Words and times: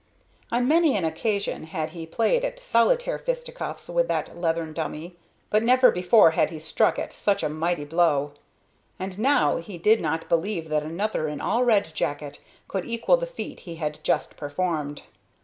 On 0.51 0.67
many 0.67 0.97
an 0.97 1.05
occasion 1.05 1.65
had 1.65 1.91
he 1.91 2.07
played 2.07 2.43
at 2.43 2.59
solitaire 2.59 3.19
fisticuffs 3.19 3.87
with 3.87 4.07
that 4.07 4.35
leathern 4.35 4.73
dummy, 4.73 5.15
but 5.51 5.61
never 5.61 5.91
before 5.91 6.31
had 6.31 6.49
he 6.49 6.57
struck 6.57 6.97
it 6.97 7.13
such 7.13 7.43
a 7.43 7.49
mighty 7.49 7.83
blow, 7.85 8.31
and 8.97 9.19
now 9.19 9.57
he 9.57 9.77
did 9.77 10.01
not 10.01 10.27
believe 10.27 10.69
that 10.69 10.81
another 10.81 11.27
in 11.27 11.39
all 11.39 11.63
Red 11.63 11.93
Jacket 11.93 12.39
could 12.67 12.85
equal 12.85 13.17
the 13.17 13.27
feat 13.27 13.59
he 13.59 13.75
had 13.75 14.03
just 14.03 14.37
performed. 14.37 15.03